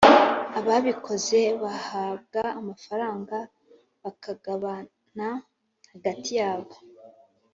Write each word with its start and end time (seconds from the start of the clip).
Ababikoze 0.59 1.39
bahabwa 1.63 2.41
amafaranga 2.59 3.37
bakagabana 4.03 5.27
hagati 5.91 6.31
yabo 6.39 6.73